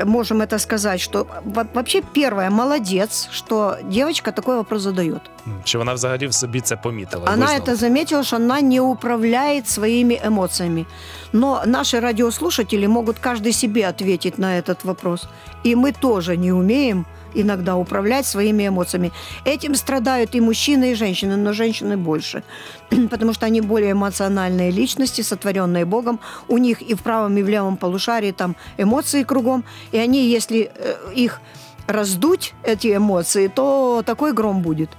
можем 0.05 0.41
это 0.41 0.60
сказать, 0.60 1.00
что 1.01 1.25
во- 1.45 1.65
вообще 1.74 2.01
первое, 2.13 2.50
молодец, 2.50 3.27
что 3.31 3.77
девочка 3.89 4.31
такой 4.31 4.55
вопрос 4.55 4.81
задает. 4.81 5.22
М, 5.48 5.53
Що 5.63 5.79
вона 5.79 5.93
взагалі 5.93 6.27
в 6.27 6.34
собі 6.34 6.62
це 6.62 6.75
помітила. 6.75 7.24
і 7.24 7.34
Она 7.34 7.45
визнала. 7.45 7.60
это 7.65 7.75
заметила, 7.75 8.24
что 8.24 8.36
она 8.36 8.62
не 8.62 8.81
управляет 8.81 9.67
своими 9.67 10.19
эмоциями. 10.27 10.86
Но 11.34 11.63
наши 11.65 12.00
радиослушатели 12.00 12.88
могут 12.88 13.15
каждый 13.24 13.53
себе 13.53 13.89
ответить 13.89 14.39
на 14.39 14.48
этот 14.62 14.86
вопрос. 14.86 15.25
И 15.65 15.75
мы 15.75 15.93
тоже 16.00 16.38
не 16.38 16.51
умеем 16.53 17.05
иногда 17.34 17.76
управлять 17.76 18.26
своими 18.26 18.68
эмоциями. 18.68 19.12
Этим 19.44 19.75
страдают 19.75 20.34
и 20.34 20.40
мужчины, 20.40 20.92
и 20.92 20.94
женщины, 20.94 21.37
но 21.37 21.52
женщины 21.52 21.96
больше. 21.96 22.42
Потому 23.10 23.32
что 23.32 23.46
они 23.46 23.60
более 23.60 23.92
эмоциональные 23.92 24.70
личности, 24.70 25.22
сотворенные 25.22 25.84
Богом. 25.84 26.20
У 26.49 26.58
них 26.58 26.82
и 26.82 26.94
в 26.94 27.02
правом, 27.02 27.37
и 27.37 27.42
в 27.42 27.49
левом 27.49 27.76
полушарии 27.76 28.32
там 28.32 28.56
эмоции 28.78 29.22
кругом. 29.22 29.64
И 29.92 29.99
они, 29.99 30.28
если 30.28 30.70
э, 30.75 30.94
их 31.14 31.40
раздуть, 31.87 32.54
эти 32.62 32.96
эмоции, 32.96 33.49
то 33.49 34.02
такой 34.04 34.32
гром 34.32 34.62
будет. 34.62 34.90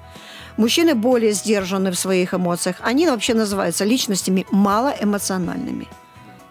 Мужчины 0.58 0.96
более 0.96 1.32
сдержаны 1.32 1.92
в 1.92 1.98
своих 1.98 2.34
эмоциях. 2.34 2.76
Они 2.82 3.08
вообще 3.08 3.34
называются 3.34 3.86
личностями 3.86 4.46
малоэмоциональными. 4.52 5.88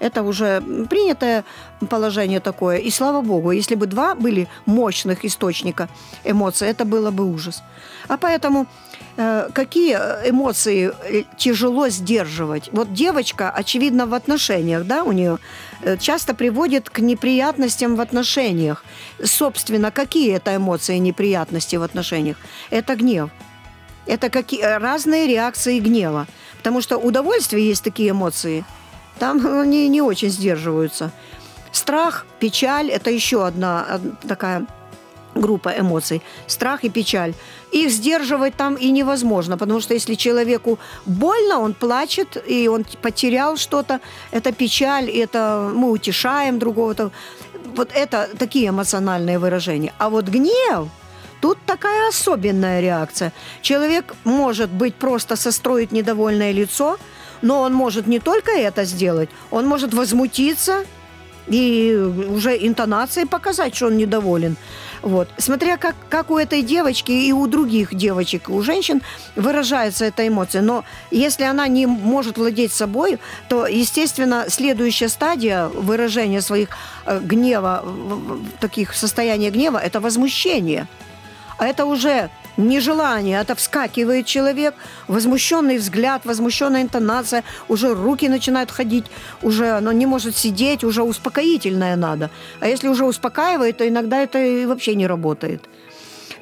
Это 0.01 0.23
уже 0.23 0.63
принятое 0.89 1.45
положение 1.89 2.41
такое. 2.41 2.79
И 2.79 2.91
слава 2.91 3.21
богу, 3.21 3.53
если 3.53 3.75
бы 3.75 3.87
два 3.87 4.15
были 4.15 4.49
мощных 4.67 5.25
источника 5.25 5.89
эмоций, 6.25 6.69
это 6.69 6.85
было 6.85 7.11
бы 7.11 7.25
ужас. 7.25 7.63
А 8.09 8.17
поэтому 8.17 8.67
э, 9.17 9.51
какие 9.53 9.95
эмоции 10.29 10.91
э, 11.05 11.25
тяжело 11.37 11.91
сдерживать? 11.91 12.71
Вот 12.73 12.93
девочка, 12.95 13.51
очевидно, 13.51 14.07
в 14.07 14.15
отношениях, 14.15 14.85
да, 14.85 15.05
у 15.05 15.13
нее 15.13 15.39
э, 15.83 15.99
часто 15.99 16.35
приводит 16.35 16.89
к 16.89 17.01
неприятностям 17.01 17.95
в 17.97 18.01
отношениях. 18.01 18.85
Собственно, 19.23 19.91
какие 19.91 20.35
это 20.35 20.57
эмоции 20.57 20.97
неприятности 20.97 21.77
в 21.77 21.83
отношениях? 21.83 22.39
Это 22.71 22.97
гнев. 22.97 23.31
Это 24.07 24.31
какие 24.31 24.63
разные 24.63 25.27
реакции 25.27 25.79
гнева. 25.79 26.27
Потому 26.57 26.81
что 26.81 26.97
удовольствие 26.97 27.69
есть 27.69 27.85
такие 27.85 28.11
эмоции. 28.11 28.65
Там 29.21 29.47
они 29.61 29.89
не 29.89 30.03
очень 30.03 30.31
сдерживаются. 30.31 31.11
Страх, 31.73 32.27
печаль– 32.41 32.89
это 32.91 33.11
еще 33.11 33.47
одна 33.47 33.87
од- 33.95 34.29
такая 34.29 34.67
группа 35.35 35.69
эмоций. 35.69 36.21
Страх 36.47 36.85
и 36.85 36.91
печаль. 36.91 37.33
Их 37.71 37.91
сдерживать 37.91 38.55
там 38.57 38.75
и 38.75 38.91
невозможно, 38.91 39.57
потому 39.57 39.81
что 39.81 39.95
если 39.95 40.17
человеку 40.17 40.79
больно, 41.07 41.61
он 41.61 41.75
плачет, 41.75 42.43
и 42.51 42.69
он 42.69 42.85
потерял 43.03 43.57
что-то, 43.57 44.01
это 44.33 44.53
печаль, 44.53 45.09
это 45.09 45.71
мы 45.75 45.91
утешаем 45.91 46.59
другого. 46.59 47.11
Вот 47.77 47.91
это 47.95 48.29
такие 48.39 48.69
эмоциональные 48.71 49.39
выражения. 49.39 49.93
А 49.99 50.09
вот 50.09 50.29
гнев– 50.29 50.89
Тут 51.41 51.57
такая 51.67 52.09
особенная 52.09 52.81
реакция. 52.83 53.33
Человек 53.63 54.15
может 54.25 54.69
быть 54.69 54.95
просто 54.95 55.37
состроить 55.37 55.91
недовольное 55.93 56.53
лицо, 56.53 56.99
но 57.43 57.61
он 57.61 57.75
может 57.75 58.07
не 58.07 58.19
только 58.19 58.53
это 58.53 58.85
сделать, 58.85 59.29
он 59.51 59.67
может 59.67 59.95
возмутиться 59.95 60.85
и 61.49 61.95
уже 61.95 62.57
интонацией 62.57 63.27
показать, 63.27 63.75
что 63.75 63.87
он 63.87 63.97
недоволен. 63.97 64.57
Вот. 65.03 65.29
Смотря 65.39 65.77
как, 65.77 65.95
как 66.09 66.31
у 66.31 66.37
этой 66.37 66.63
девочки 66.63 67.11
и 67.11 67.33
у 67.33 67.47
других 67.47 67.95
девочек, 67.95 68.49
у 68.51 68.63
женщин 68.63 69.01
выражается 69.35 70.05
эта 70.05 70.29
эмоция. 70.29 70.63
Но 70.63 70.85
если 71.11 71.45
она 71.45 71.67
не 71.69 71.87
может 71.87 72.37
владеть 72.37 72.73
собой, 72.73 73.19
то, 73.49 73.67
естественно, 73.67 74.47
следующая 74.49 75.09
стадия 75.09 75.69
выражения 75.69 76.43
своих 76.43 76.69
э, 77.07 77.19
гнева, 77.21 77.85
таких 78.61 78.95
состояния 78.95 79.51
гнева, 79.51 79.79
это 79.79 80.01
возмущение. 80.01 80.87
А 81.57 81.67
это 81.67 81.87
уже 81.87 82.31
нежелание, 82.69 83.41
это 83.41 83.55
вскакивает 83.55 84.27
человек, 84.27 84.75
возмущенный 85.09 85.79
взгляд, 85.79 86.23
возмущенная 86.25 86.83
интонация, 86.83 87.45
уже 87.69 87.95
руки 87.95 88.29
начинают 88.29 88.71
ходить, 88.71 89.07
уже 89.43 89.71
оно 89.71 89.93
не 89.93 90.07
может 90.07 90.37
сидеть, 90.37 90.85
уже 90.85 91.03
успокоительное 91.03 91.97
надо. 91.97 92.31
А 92.61 92.69
если 92.69 92.89
уже 92.89 93.05
успокаивает, 93.05 93.79
то 93.79 93.89
иногда 93.89 94.23
это 94.23 94.39
и 94.39 94.67
вообще 94.67 94.95
не 94.95 95.07
работает. 95.07 95.69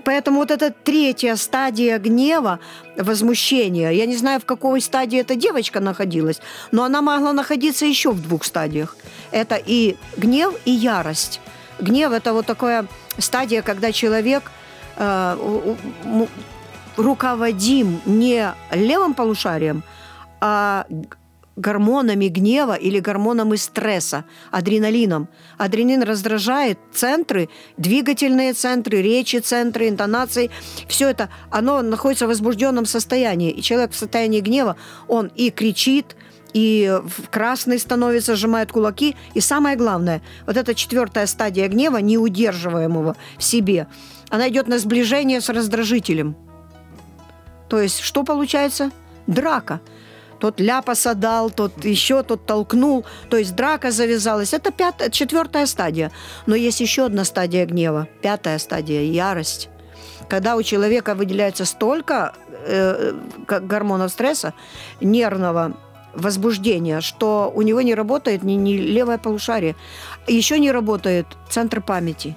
Поэтому 0.04 0.40
вот 0.40 0.50
эта 0.50 0.70
третья 0.70 1.36
стадия 1.36 1.98
гнева, 1.98 2.60
возмущения, 2.96 3.90
я 3.90 4.06
не 4.06 4.16
знаю, 4.16 4.40
в 4.40 4.44
какой 4.44 4.80
стадии 4.80 5.18
эта 5.18 5.34
девочка 5.34 5.80
находилась, 5.80 6.40
но 6.72 6.84
она 6.84 7.02
могла 7.02 7.32
находиться 7.32 7.84
еще 7.84 8.12
в 8.12 8.22
двух 8.22 8.44
стадиях. 8.44 8.96
Это 9.32 9.56
и 9.56 9.96
гнев, 10.16 10.54
и 10.64 10.70
ярость. 10.70 11.40
Гнев– 11.80 12.12
это 12.12 12.32
вот 12.32 12.46
такая 12.46 12.86
стадия, 13.18 13.62
когда 13.62 13.92
человек 13.92 14.50
руководим 16.96 18.00
не 18.04 18.52
левым 18.72 19.14
полушарием, 19.14 19.82
а 20.40 20.86
гормонами 21.58 22.28
гнева 22.28 22.74
или 22.74 23.00
гормонами 23.00 23.56
стресса, 23.56 24.24
адреналином. 24.50 25.28
Адреналин 25.58 26.02
раздражает 26.02 26.78
центры, 26.92 27.48
двигательные 27.76 28.52
центры, 28.52 29.02
речи 29.02 29.38
центры, 29.38 29.88
интонации. 29.88 30.50
Все 30.86 31.08
это, 31.08 31.28
оно 31.50 31.82
находится 31.82 32.26
в 32.26 32.28
возбужденном 32.28 32.86
состоянии. 32.86 33.50
И 33.50 33.60
человек 33.60 33.92
в 33.92 33.96
состоянии 33.96 34.40
гнева, 34.40 34.76
он 35.08 35.32
и 35.34 35.50
кричит, 35.50 36.16
и 36.52 37.00
в 37.04 37.28
красный 37.28 37.78
становится, 37.78 38.36
сжимает 38.36 38.72
кулаки. 38.72 39.16
И 39.34 39.40
самое 39.40 39.76
главное, 39.76 40.22
вот 40.46 40.56
эта 40.56 40.74
четвертая 40.74 41.26
стадия 41.26 41.68
гнева, 41.68 41.98
неудерживаемого 41.98 43.16
в 43.36 43.42
себе, 43.42 43.88
она 44.30 44.48
идет 44.48 44.68
на 44.68 44.78
сближение 44.78 45.40
с 45.40 45.48
раздражителем. 45.48 46.36
То 47.68 47.80
есть 47.80 48.00
что 48.00 48.24
получается? 48.24 48.90
Драка. 49.26 49.80
Тот 50.38 50.60
ляпаса 50.60 51.14
дал, 51.14 51.50
тот 51.50 51.84
еще, 51.84 52.22
тот 52.22 52.46
толкнул. 52.46 53.04
То 53.28 53.36
есть 53.36 53.54
драка 53.56 53.90
завязалась. 53.90 54.54
Это 54.54 54.70
пятая, 54.70 55.10
четвертая 55.10 55.66
стадия. 55.66 56.12
Но 56.46 56.54
есть 56.54 56.80
еще 56.80 57.06
одна 57.06 57.24
стадия 57.24 57.66
гнева. 57.66 58.08
Пятая 58.22 58.58
стадия– 58.58 59.02
ярость. 59.02 59.68
Когда 60.28 60.56
у 60.56 60.62
человека 60.62 61.14
выделяется 61.14 61.64
столько 61.64 62.34
э, 62.66 63.14
гормонов 63.46 64.12
стресса, 64.12 64.54
нервного 65.00 65.76
возбуждения, 66.14 67.00
что 67.00 67.50
у 67.54 67.62
него 67.62 67.80
не 67.80 67.94
работает 67.94 68.42
ни, 68.42 68.52
ни 68.52 68.74
левое 68.74 69.18
полушарие. 69.18 69.74
Еще 70.26 70.58
не 70.58 70.70
работает 70.70 71.26
центр 71.48 71.80
памяти. 71.80 72.36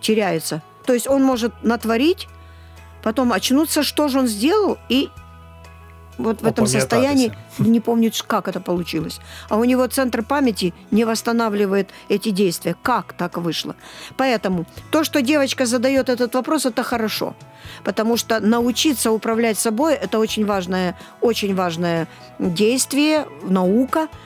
Теряется. 0.00 0.62
То 0.86 0.94
есть 0.94 1.08
он 1.08 1.22
может 1.22 1.52
натворить, 1.62 2.28
потом 3.02 3.32
очнуться, 3.32 3.82
что 3.82 4.08
же 4.08 4.20
он 4.20 4.26
сделал, 4.26 4.78
и 4.88 5.10
вот 6.18 6.40
в 6.40 6.46
этом 6.46 6.66
состоянии 6.66 7.32
не 7.58 7.80
помнит, 7.80 8.22
как 8.26 8.48
это 8.48 8.60
получилось. 8.60 9.20
А 9.50 9.56
у 9.56 9.64
него 9.64 9.86
центр 9.86 10.22
памяти 10.22 10.72
не 10.90 11.04
восстанавливает 11.04 11.90
эти 12.08 12.30
действия. 12.30 12.74
Как 12.82 13.12
так 13.12 13.36
вышло? 13.36 13.76
Поэтому 14.16 14.64
то, 14.90 15.04
что 15.04 15.20
девочка 15.20 15.66
задает 15.66 16.08
этот 16.08 16.34
вопрос, 16.34 16.64
это 16.64 16.82
хорошо. 16.82 17.34
Потому 17.84 18.16
что 18.16 18.40
научиться 18.40 19.10
управлять 19.10 19.58
собой– 19.58 19.94
это 20.02 20.18
очень 20.18 20.46
важное, 20.46 20.96
очень 21.20 21.54
важное 21.54 22.08
действие, 22.38 23.26
наука– 23.42 24.08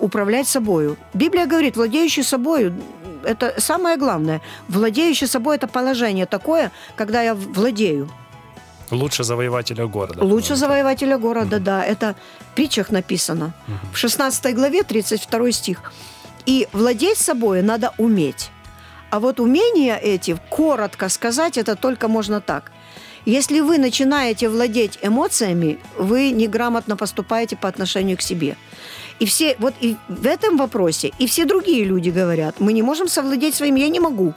управлять 0.00 0.48
собою. 0.48 0.96
Библия 1.14 1.46
говорит, 1.46 1.76
владеющий 1.76 2.24
собою– 2.24 2.74
это 3.24 3.54
самое 3.58 3.96
главное. 3.96 4.40
Владеющий 4.68 5.26
собой– 5.26 5.56
это 5.58 5.66
положение 5.66 6.26
такое, 6.26 6.70
когда 6.96 7.22
я 7.22 7.34
владею. 7.34 8.08
Лучше 8.90 9.24
завоевателя 9.24 9.86
города. 9.86 10.22
Лучше 10.24 10.56
завоевателя 10.56 11.18
города, 11.18 11.58
да. 11.58 11.84
Это 11.84 12.14
в 12.40 12.54
притчах 12.54 12.90
написано. 12.90 13.52
В 13.92 13.96
16 13.96 14.54
главе, 14.54 14.82
32 14.82 15.52
стих. 15.52 15.92
И 16.46 16.68
владеть 16.72 17.18
собой 17.18 17.62
надо 17.62 17.92
уметь. 17.98 18.50
А 19.10 19.18
вот 19.20 19.40
умения 19.40 19.96
эти, 19.96 20.36
коротко 20.50 21.08
сказать, 21.08 21.56
это 21.58 21.76
только 21.76 22.08
можно 22.08 22.40
так. 22.40 22.72
Если 23.24 23.60
вы 23.60 23.78
начинаете 23.78 24.48
владеть 24.48 24.98
эмоциями, 25.02 25.78
вы 25.98 26.30
неграмотно 26.30 26.96
поступаете 26.96 27.56
по 27.56 27.68
отношению 27.68 28.18
к 28.18 28.22
себе. 28.22 28.56
И 29.18 29.26
все, 29.26 29.56
вот 29.58 29.74
и 29.80 29.96
в 30.08 30.26
этом 30.26 30.56
вопросе, 30.56 31.12
и 31.18 31.26
все 31.26 31.44
другие 31.44 31.84
люди 31.84 32.10
говорят, 32.10 32.60
мы 32.60 32.72
не 32.72 32.82
можем 32.82 33.08
совладеть 33.08 33.54
своим, 33.54 33.76
я 33.76 33.88
не 33.88 34.00
могу. 34.00 34.34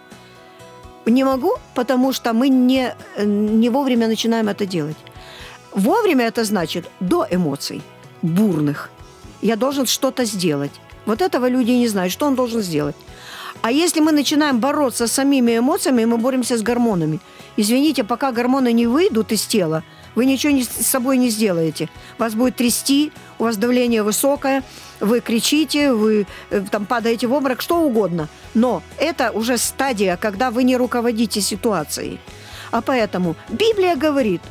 Не 1.06 1.24
могу, 1.24 1.54
потому 1.74 2.14
что 2.14 2.34
мы 2.34 2.50
не, 2.50 2.96
не 3.18 3.70
вовремя 3.70 4.08
начинаем 4.08 4.48
это 4.50 4.66
делать. 4.66 4.98
Вовремя 5.72 6.28
это 6.28 6.44
значит 6.44 6.86
до 7.00 7.28
эмоций 7.30 7.82
бурных. 8.22 8.90
Я 9.42 9.56
должен 9.56 9.86
что-то 9.86 10.26
сделать. 10.26 10.72
Вот 11.06 11.22
этого 11.22 11.50
люди 11.50 11.72
не 11.72 11.88
знают, 11.88 12.14
что 12.14 12.26
он 12.26 12.36
должен 12.36 12.62
сделать. 12.62 12.96
А 13.62 13.72
если 13.72 14.02
мы 14.02 14.12
начинаем 14.12 14.60
бороться 14.60 15.08
с 15.08 15.12
самими 15.12 15.58
эмоциями, 15.58 16.06
мы 16.06 16.18
боремся 16.18 16.58
с 16.58 16.62
гормонами. 16.62 17.20
Извините, 17.58 18.04
пока 18.04 18.32
гормоны 18.32 18.72
не 18.72 18.86
выйдут 18.88 19.32
из 19.32 19.46
тела, 19.46 19.84
вы 20.16 20.26
ничего 20.26 20.54
не, 20.54 20.64
с 20.64 20.88
собой 20.88 21.18
не 21.18 21.30
сделаете. 21.30 21.90
Вас 22.18 22.34
будет 22.34 22.56
трясти, 22.56 23.12
у 23.40 23.44
вас 23.44 23.58
давление 23.58 24.04
высокое, 24.04 24.64
вы 25.00 25.20
кричите, 25.20 25.94
вы 25.94 26.28
э, 26.50 26.64
там 26.72 26.86
падаете 26.86 27.28
в 27.28 27.34
обморок, 27.34 27.62
что 27.62 27.82
угодно. 27.82 28.30
Но 28.54 28.82
это 28.98 29.32
уже 29.32 29.58
стадия, 29.58 30.18
когда 30.18 30.52
вы 30.52 30.64
не 30.64 30.78
руководите 30.78 31.42
ситуацией. 31.42 32.20
А 32.72 32.82
поэтому 32.82 33.36
Библия 33.50 33.96
говорит, 33.96 34.42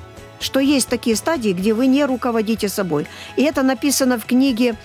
что 0.40 0.60
есть 0.60 0.88
такие 0.88 1.16
стадии, 1.16 1.52
где 1.52 1.74
вы 1.74 1.86
не 1.86 2.04
руководите 2.04 2.68
собой. 2.68 3.06
И 3.36 3.42
это 3.42 3.62
написано 3.62 4.18
в 4.18 4.24
книге 4.24 4.76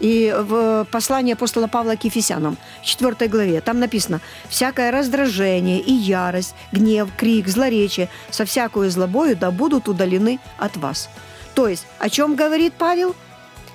и 0.00 0.34
в 0.36 0.86
послании 0.90 1.34
апостола 1.34 1.66
Павла 1.66 1.96
к 1.96 2.04
Ефесянам, 2.04 2.56
в 2.82 2.84
4 2.84 3.28
главе, 3.28 3.60
там 3.60 3.78
написано 3.78 4.20
«Всякое 4.48 4.90
раздражение 4.90 5.80
и 5.80 5.92
ярость, 5.92 6.54
гнев, 6.72 7.08
крик, 7.16 7.48
злоречие 7.48 8.08
со 8.30 8.44
всякую 8.44 8.90
злобою 8.90 9.36
да 9.36 9.50
будут 9.50 9.88
удалены 9.88 10.40
от 10.58 10.76
вас». 10.76 11.08
То 11.54 11.68
есть, 11.68 11.86
о 11.98 12.10
чем 12.10 12.34
говорит 12.34 12.74
Павел? 12.76 13.14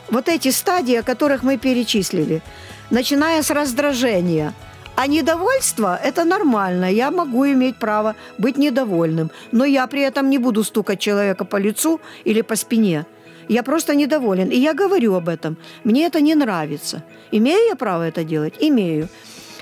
Вот 0.09 0.27
эти 0.27 0.51
стадии, 0.51 0.95
о 0.95 1.03
которых 1.03 1.43
мы 1.43 1.57
перечислили, 1.57 2.41
начиная 2.89 3.41
с 3.41 3.51
раздражения– 3.51 4.53
а 5.01 5.07
недовольство– 5.07 5.97
это 6.03 6.25
нормально. 6.25 6.91
Я 6.91 7.09
могу 7.09 7.45
иметь 7.45 7.77
право 7.77 8.15
быть 8.37 8.57
недовольным. 8.57 9.31
Но 9.53 9.63
я 9.63 9.87
при 9.87 10.01
этом 10.01 10.29
не 10.29 10.37
буду 10.37 10.61
стукать 10.65 10.99
человека 10.99 11.45
по 11.45 11.55
лицу 11.55 12.01
или 12.25 12.41
по 12.41 12.57
спине. 12.57 13.05
Я 13.49 13.63
просто 13.63 13.95
недоволен. 13.95 14.49
И 14.49 14.57
я 14.57 14.73
говорю 14.73 15.15
об 15.15 15.27
этом. 15.27 15.57
Мне 15.83 16.05
это 16.05 16.21
не 16.21 16.35
нравится. 16.35 17.03
Имею 17.31 17.67
я 17.67 17.75
право 17.75 18.07
это 18.07 18.23
делать? 18.23 18.53
Имею. 18.59 19.09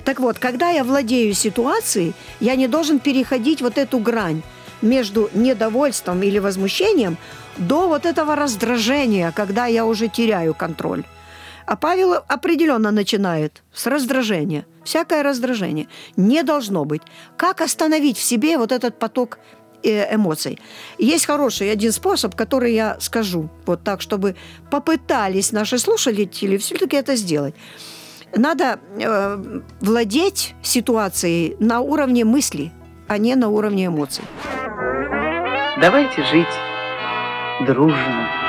Так 0.04 0.20
вот, 0.20 0.40
когда 0.40 0.70
я 0.70 0.84
владею 0.84 1.34
ситуацией, 1.34 2.14
я 2.40 2.56
не 2.56 2.68
должен 2.68 3.00
переходить 3.00 3.62
вот 3.62 3.78
эту 3.78 4.00
грань 4.00 4.42
между 4.82 5.30
недовольством 5.34 6.22
или 6.22 6.40
возмущением 6.40 7.18
до 7.58 7.88
вот 7.88 8.06
этого 8.06 8.36
раздражения, 8.36 9.32
когда 9.32 9.66
я 9.66 9.86
уже 9.86 10.10
теряю 10.10 10.54
контроль. 10.54 11.04
А 11.66 11.76
Павел 11.76 12.14
определенно 12.14 12.92
начинает 12.92 13.64
с 13.74 13.88
раздражения. 13.88 14.66
Всякое 14.84 15.24
раздражение 15.24 15.88
не 16.16 16.44
должно 16.44 16.86
быть. 16.86 17.02
Как 17.36 17.62
остановить 17.62 18.18
в 18.18 18.24
себе 18.24 18.58
вот 18.58 18.72
этот 18.72 19.00
поток 19.00 19.40
эмоций. 19.84 20.60
Есть 20.98 21.26
хороший 21.26 21.72
один 21.72 21.92
способ, 21.92 22.36
который 22.36 22.74
я 22.74 22.98
скажу, 23.00 23.50
вот 23.66 23.84
так, 23.84 24.02
чтобы 24.02 24.36
попытались 24.70 25.52
наши 25.52 25.78
слушатели 25.78 26.58
все-таки 26.58 26.96
это 26.96 27.16
сделать. 27.16 27.56
Надо 28.36 28.80
э, 29.00 29.62
владеть 29.80 30.56
ситуацией 30.62 31.56
на 31.60 31.80
уровне 31.80 32.26
мысли, 32.26 32.72
а 33.08 33.18
не 33.18 33.36
на 33.36 33.50
уровне 33.50 33.86
эмоций. 33.86 34.26
Давайте 35.80 36.24
жить 36.24 36.48
дружно. 37.66 38.47